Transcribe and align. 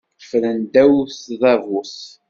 Ffren 0.21 0.57
ddaw 0.63 0.93
tdabut. 1.13 1.95